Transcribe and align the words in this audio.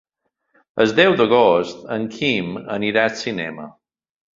El 0.85 0.93
deu 1.01 1.13
d'agost 1.21 1.85
en 1.99 2.11
Quim 2.19 2.53
anirà 2.81 3.09
al 3.09 3.17
cinema. 3.25 3.75